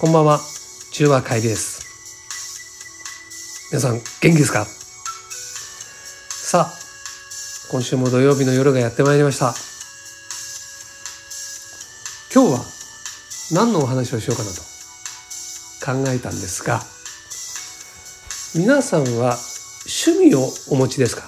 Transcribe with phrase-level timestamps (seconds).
[0.00, 0.38] こんばんは、
[0.92, 1.82] 中和会です。
[3.72, 4.64] 皆さん、元気ですか？
[6.30, 6.72] さあ、
[7.72, 9.56] 今週も土曜日の夜がやってまいりました。
[12.32, 12.64] 今日は
[13.50, 16.80] 何のお話をしようかなと考えたんですが、
[18.54, 19.36] 皆さんは
[20.06, 21.24] 趣味をお持ちですか？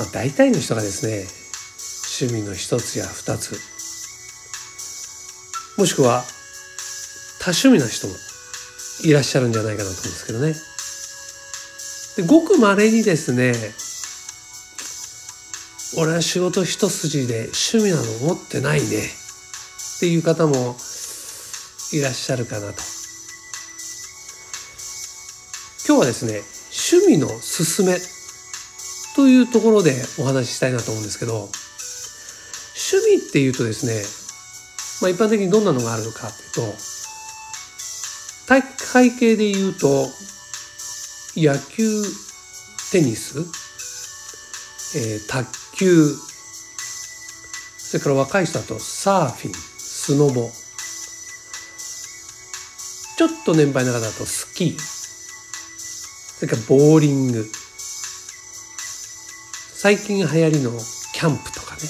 [0.00, 1.26] まあ大体の人がですね、
[2.20, 3.58] 趣味の一つや二つ、
[5.76, 6.22] もしくは
[7.46, 8.14] 多趣味な人も
[9.04, 10.56] いらっしゃるんじゃないかなと思うんですけどね。
[12.16, 13.54] でごく稀にですね、
[15.96, 20.74] 俺は仕事一筋で趣味なの持ってないねっていう方も
[21.92, 22.82] いらっしゃるかなと。
[25.86, 26.42] 今日はですね、
[26.90, 27.96] 趣味のすすめ
[29.14, 31.48] というところでお話ししたいなと思うんですけど、
[32.90, 34.02] 趣味っていうとですね、
[35.00, 36.95] まあ一般的にどんなのがあるのかっていうと、
[38.46, 40.06] 体育会系で言うと、
[41.34, 42.02] 野球、
[42.92, 43.40] テニス、
[44.96, 46.14] えー、卓球、
[47.78, 50.48] それから若い人だとサーフィン、スノボ、
[53.16, 57.44] ちょっと年配の方だとスキー、それからボーリング、
[59.74, 60.70] 最近流行りの
[61.14, 61.80] キャンプとかね。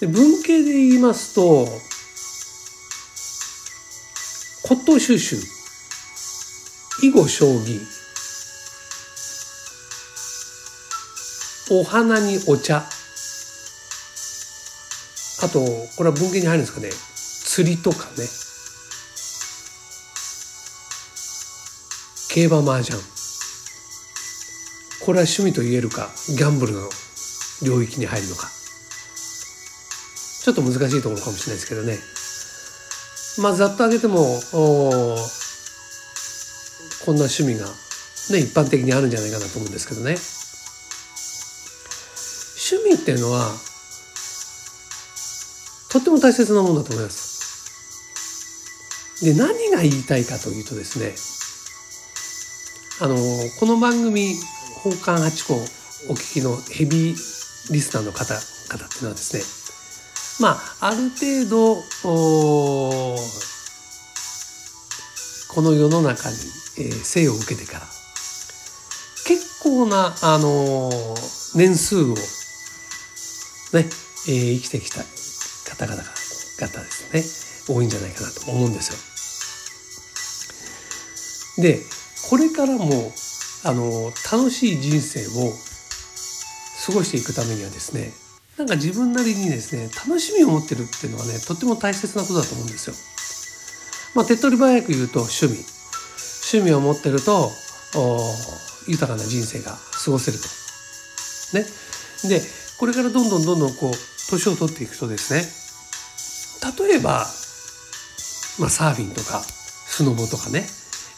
[0.00, 1.68] で文系で言いますと、
[4.64, 5.36] 骨董収集。
[7.02, 7.80] 囲碁将棋。
[11.70, 12.84] お花にお茶。
[15.42, 15.64] あと
[15.96, 16.90] これは文献に入るんですかね。
[17.44, 18.28] 釣りとかね。
[22.30, 22.96] 競馬麻雀。
[25.04, 26.88] これは趣味と言えるかギャンブルの
[27.64, 28.48] 領域に入るのか。
[30.42, 31.98] ちょっと難しいところかもしれないですけどね。
[33.38, 34.40] まあざっと挙げても
[37.04, 40.16] こんな趣味がね一般的にあるんじゃないかなと思うんですけどね
[42.70, 43.50] 趣味っていうのは
[45.90, 47.32] とっても大切なものだと思います。
[49.22, 51.14] で何が言いたいかというとですね
[53.00, 53.16] あの
[53.60, 54.34] この番組
[54.82, 55.54] 「宝冠八個」
[56.10, 57.16] お聞きのヘビー
[57.72, 59.61] リスナーの方々っていうのはですね
[60.42, 63.16] まあ、ある程度、こ
[65.62, 66.36] の世の中に、
[66.78, 67.86] えー、生を受けてから、
[69.24, 72.14] 結構な、あのー、年数を、ね、
[73.74, 73.86] えー、
[74.56, 75.04] 生きてきた
[75.76, 76.02] 方々
[76.58, 78.92] 方ですね、多いんじゃないかなと思うんです
[81.56, 81.62] よ。
[81.62, 81.78] で、
[82.28, 83.12] これからも、
[83.64, 85.52] あの楽しい人生を
[86.84, 88.12] 過ごしていくためにはですね、
[88.62, 92.94] なんか自分なりにですね、楽しみを持ってるっていうのはね、とっても大切なことだと思うんですよ。
[94.14, 95.66] まあ、手っ取り早く言うと趣味。
[96.54, 97.50] 趣味を持ってると、
[98.86, 100.46] 豊かな人生が過ごせると。
[101.58, 101.66] ね。
[102.30, 102.40] で、
[102.78, 105.42] これからどんどんどんどんこう、年を取っていくとですね、
[106.86, 107.26] 例えば、
[108.60, 110.68] まあ、サーフィンとか、スノボとかね、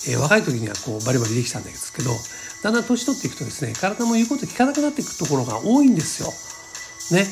[0.08, 2.10] えー、若い時にはこうバリバリできたんですけど、
[2.62, 6.32] だんだん年取っていくとですね、体も言うこと聞かなくなっていくところが多いんですよ。
[7.12, 7.26] ね。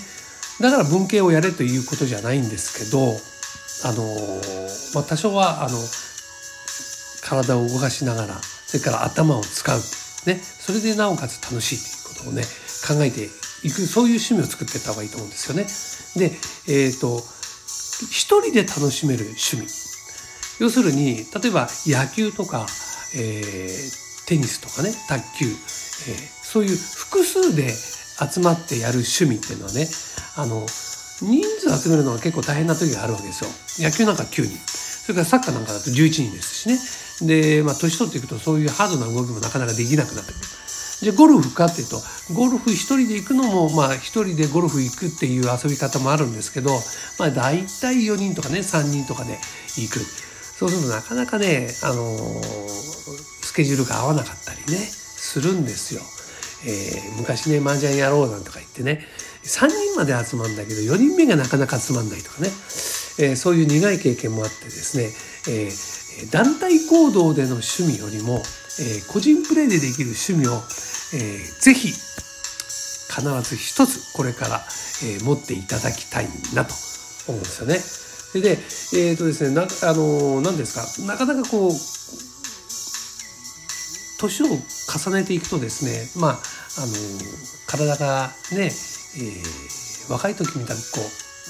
[0.61, 3.17] だから文系をやれということじゃないんですけど、
[3.85, 4.05] あの、
[4.95, 5.79] まあ、多少は、あの、
[7.23, 8.35] 体を動かしながら、
[8.67, 9.79] それから頭を使う。
[10.27, 10.41] ね。
[10.41, 12.43] それでなおかつ楽しいということをね、
[12.87, 13.25] 考えて
[13.67, 15.67] いく、そういう趣味を作っていった方がいいと思うんですよね。
[16.17, 16.37] で、
[16.69, 17.19] えっ、ー、と、
[18.11, 19.67] 一人で楽しめる趣味。
[20.61, 22.67] 要するに、例えば野球とか、
[23.17, 25.55] えー、テニスとかね、卓球、えー、
[26.45, 27.73] そういう複数で
[28.33, 29.89] 集まってやる趣味っていうのはね、
[30.37, 30.67] あの、
[31.21, 33.51] 人数集めるのが結構大変な時があるわけですよ。
[33.89, 34.59] 野球なんか9人。
[35.03, 36.79] それからサッカーなんかだと11人ですしね。
[37.27, 40.45] で、まあ、年取っていくとそういうハードな動きもなかなかできなくなってくる。
[41.03, 42.01] じゃあゴルフかっていうと、
[42.33, 46.71] ゴルフ一人で行くのも、まあ一人でゴルフ行くっていう遊び方もあるんですけど、
[47.19, 49.37] まあ大体4人とかね、3人とかで
[49.77, 49.99] 行く。
[49.99, 52.43] そうするとなかなかね、あのー、
[53.43, 56.03] スケジュールが合わなかったりね、するんですよ。
[56.65, 59.05] えー、昔ね、麻雀やろうなんとか言ってね、
[59.45, 62.49] 3人まで集まるんだけど、4人目がなかなか集まんないとかね、
[63.19, 65.11] えー、そういう苦い経験もあってですね、
[65.49, 68.43] えー、団体行動での趣味よりも、
[68.81, 70.53] えー、個人プレイでできる趣味を、
[71.15, 74.65] えー、ぜひ、必ず一つこれから、
[75.05, 76.75] えー、持っていただきたいなと
[77.29, 77.79] 思うんですよね。
[77.79, 81.73] それで、えっ、ー、とですね、な、あの、何ですか、なかなかこう、
[84.29, 86.39] 年を重ねていくとですねまあ
[86.79, 86.93] あの
[87.67, 91.01] 体がね、えー、若い時みたいにこ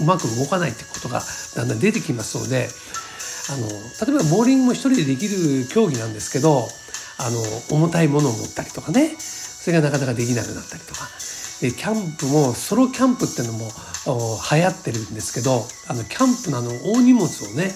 [0.00, 1.22] ううまく動かないってことが
[1.56, 2.68] だんだん出てきますので
[3.50, 6.66] あの例えばボーリングも一人でできる競技なんですけど
[7.18, 7.40] あの
[7.76, 11.08] 重たいものを持ったりとかねそれがなかなかできなくなったりとか。
[11.60, 13.70] でキャンプもソロキャンプっていうのも
[14.50, 17.70] 流行ってるんですけどあのキャンプのあの大荷物をね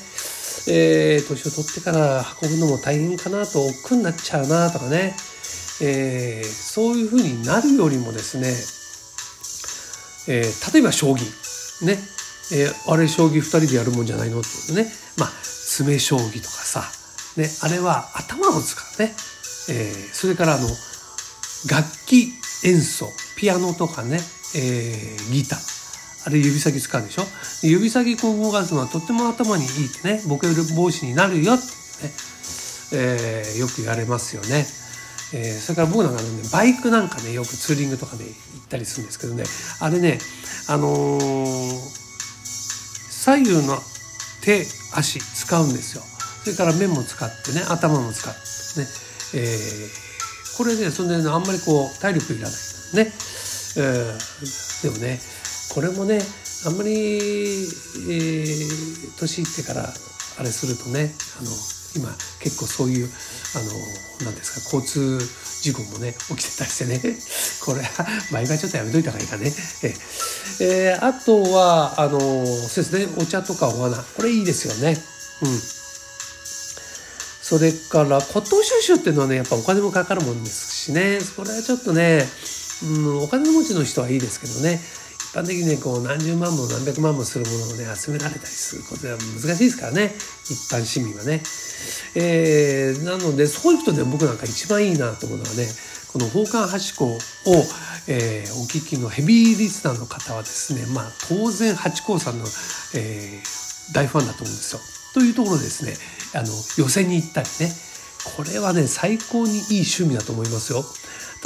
[0.69, 5.15] えー、年を取ってから運ぶのも大変かなと億劫になっちゃうなとかね、
[5.82, 8.49] えー、そういうふうになるよりもですね、
[10.28, 11.25] えー、例えば将棋。
[11.84, 11.99] ね、
[12.52, 14.90] えー、あれ将棋2人でやるもんじゃないのっていうね。
[15.19, 16.84] まあ詰将棋とかさ、
[17.37, 19.14] ね、あれは頭を使うね、
[19.69, 20.69] えー、それからあの
[21.70, 22.32] 楽器
[22.64, 23.08] 演奏。
[23.37, 24.19] ピアノとかね、
[24.55, 25.76] えー、ギター。
[26.26, 27.23] あれ指先使うでしょ。
[27.62, 30.23] 指先こう動かすのはとっても頭にいいってね。
[30.26, 31.64] ボケる防止になるよって
[32.06, 32.12] ね、
[32.93, 34.67] えー、よく言われますよね。
[35.34, 39.44] えー、それから僕なんかねバイクなんかねよくツーリングとかで、行ったりするんですけどね。
[39.81, 40.19] あれね
[40.69, 41.70] あのー、
[43.11, 43.78] 左右の
[44.43, 44.64] 手
[44.94, 46.02] 足使うんですよ。
[46.44, 48.38] それから目も使ってね頭も使って
[48.81, 48.87] ね、
[49.34, 52.52] えー、これねそれで、ね、あんまりこう体力いらない。
[52.94, 53.12] ね、
[53.76, 55.19] えー、でもね
[55.75, 56.20] これもね
[56.67, 59.82] あんまり、えー、年いってから
[60.38, 61.50] あれするとねあの
[61.97, 62.09] 今
[62.41, 65.19] 結構そういうあの何ですか交通
[65.63, 67.01] 事故もね起きてたりしてね。
[67.65, 69.53] これは前がちょっとやめといた方がいいかね。
[69.83, 69.95] え
[70.61, 70.99] え。
[71.01, 73.97] ー、あとはあのそうですねお茶とかお花。
[73.97, 75.03] これいいですよね。
[75.43, 75.63] うん。
[77.43, 81.19] それから骨董収集っていうのはねやっぱお金もかかるもんですしね。
[81.37, 82.29] これはちょっとね、
[82.83, 84.81] うん、お金持ちの人はいいですけどね。
[85.37, 91.43] 般的にねこう何十万も何百万もするものをね集められたりすることは難しいですからね一般市民はね。
[92.15, 95.67] えー、なのでそういう人で僕なんか一番いいなと思うのはね
[96.11, 97.19] この宝冠八甲を、
[98.09, 102.47] えー、お聞きのヘビーリスナーの方はですねまあ当然八甲さんの、
[102.94, 104.81] えー、大ファンだと思うんですよ。
[105.12, 105.93] というところですね
[106.35, 107.73] あの寄席に行ったりね
[108.37, 110.85] これはね最高にいい趣味だと思いますよ。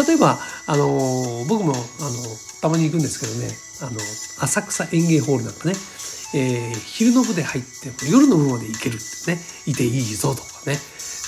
[0.07, 1.81] 例えばあの僕もあの
[2.63, 3.99] たまに行くんですけどねあの
[4.41, 5.75] 浅草園芸ホールなんかね、
[6.35, 10.75] えー、昼の部で入って夜の部まで行けるってねいていいぞとかね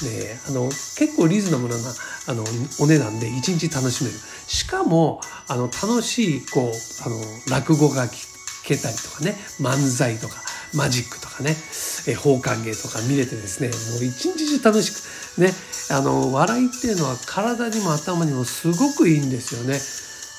[0.02, 1.80] ねあの結構リーズナブルな
[2.28, 2.44] あの
[2.80, 4.16] お値段で一日楽しめる
[4.46, 6.72] しかもあの楽しいこう
[7.06, 7.16] あの
[7.50, 10.42] 落語が聞けたりとかね漫才とか
[10.74, 14.90] マジックとかね、えー、放歓芸とか見れてですねもう一日中楽し
[15.36, 15.52] くね
[15.90, 19.78] あの笑いっていうのは体にも頭にもすごくいいんですよね。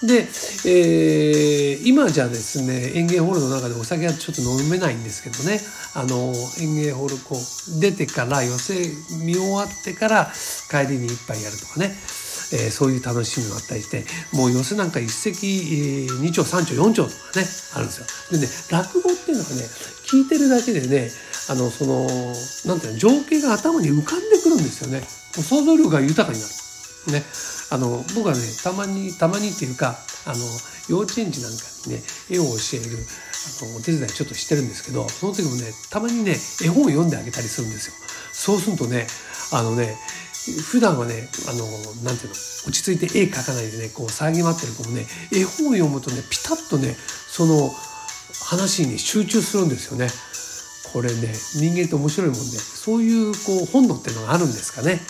[0.05, 0.27] で、
[0.65, 5.61] えー、今じゃですね園芸ホールの中でお酒はちょっと飲めないんですけどね
[5.95, 8.75] あの園芸ホールこう出てから寄せ
[9.23, 10.31] 見終わってから
[10.69, 11.95] 帰りに一杯やるとかね、
[12.51, 14.03] えー、そういう楽しみもあったりして
[14.35, 17.45] もう寄せなんか一席、えー、2丁3丁4丁とかね
[17.75, 18.05] あるんですよ。
[18.31, 19.63] でね落語っていうのはね
[20.11, 21.09] 聞いてるだけでね
[21.49, 22.07] あのその
[22.65, 25.01] なんていうの情景が頭に浮かんでくるんですよね。
[25.33, 26.62] 想像力が豊かになる。
[27.11, 27.23] ね。
[27.71, 30.35] あの僕はねたまにたまにっていうかあの
[30.89, 32.97] 幼稚園児なんかにね絵を教える
[33.63, 37.93] あのお手伝いちょっとしてるんですけどその時もねたまにね絵本を読んであげたりするんですよ。
[38.31, 39.07] そうするとね
[39.51, 39.97] あのね
[40.71, 41.65] 普段はねあの
[42.03, 42.35] なんていうの
[42.67, 46.95] 落ち着いて絵描かないでねこう騒ぎ回ってる子もね絵本を読むとねピタッとね
[47.27, 47.71] その
[48.45, 50.07] 話に集中するんですよね。
[50.91, 55.01] これね人間って面白いもんでそういうこう本能っていうのがあるんですかね。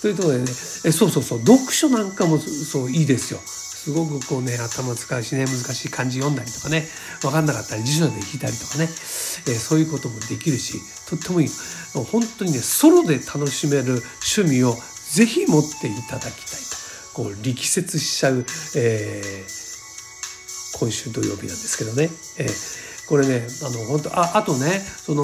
[0.00, 0.44] というところでね
[0.84, 3.40] えそうそうそう読書なんかもそういいですよ。
[3.44, 6.88] すごくこうね頭使うしね難しい漢字読んだりとかね
[7.22, 11.48] 分かんなかったり辞書で引いたりとかね、え、そういうこともできるしとってもいい。
[11.94, 14.02] 本当にねソロで楽しめる
[14.36, 14.74] 趣味を
[15.12, 16.76] ぜひ持っていただきたいと。
[17.14, 18.44] こう力説しちゃう、
[18.76, 25.22] えー、今週土曜日なんですけどね、えー、これねあの本当ああとねその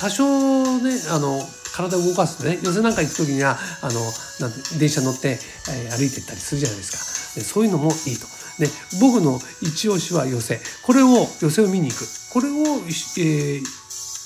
[0.00, 1.38] 多少ねあの
[1.78, 2.58] 体を動かすとね。
[2.60, 4.00] 寄席なんか行く時にはあの
[4.40, 5.38] なんて電車乗って、
[5.70, 7.40] えー、歩いてったりするじゃないですか。
[7.40, 8.26] でそういうのもいいと。
[8.58, 8.66] で
[9.00, 10.60] 僕の一押しは寄席。
[10.82, 12.04] これを寄席を見に行く。
[12.32, 13.62] これを、えー、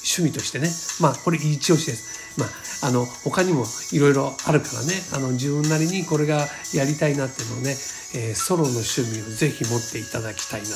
[0.00, 0.68] 趣味としてね。
[1.00, 2.40] まあこれ一押しです。
[2.40, 4.94] まあ、あの他にもいろいろあるからね。
[5.12, 7.76] あの自分なりにこれがやりたいなっていうのをね、
[8.14, 10.72] えー、ソロの趣味をぜひ持っていただきたいなと、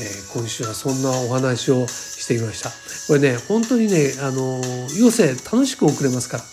[0.00, 1.86] えー、今週はそんなお話を
[2.26, 2.70] してみました。
[3.06, 4.60] これね本当にねあの
[4.98, 6.44] 余生楽しく送れますから、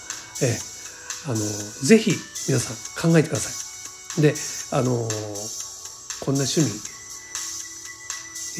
[0.43, 2.11] えー、あのぜひ
[2.47, 2.73] 皆さ
[3.07, 3.49] ん考えてくださ
[4.19, 4.21] い。
[4.21, 4.35] で
[4.71, 5.07] あの
[6.21, 6.69] こんな趣味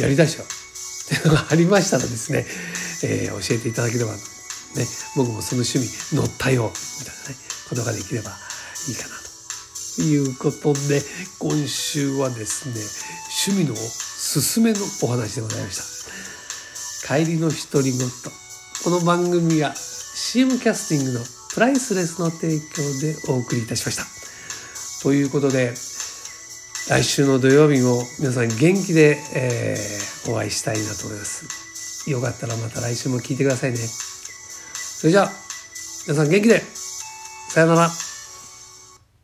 [0.01, 2.47] やりたいですよっていうのがありましたらですね、
[3.03, 4.17] えー、教えていただければね
[5.15, 7.35] 僕もその趣味乗ったよみたいなね
[7.69, 8.31] ことができれば
[8.89, 9.13] いいかな
[9.95, 11.03] ということで
[11.37, 12.81] 今週はですね
[13.45, 15.92] 趣味のおすすめのお話でございました
[17.05, 17.99] 帰りの独り言
[18.85, 25.03] この番組は CM キャスティングのプライスレスの提供でお送りいたしました。
[25.03, 25.73] ということで
[26.87, 32.09] 来週の土曜日も皆さん元気で、えー、お会いしたいなと思います。
[32.09, 33.77] よかったらまた来週も聞いてくださいね。
[33.77, 35.31] それじゃあ
[36.07, 36.61] 皆さん元気で。
[37.49, 38.12] さよなら。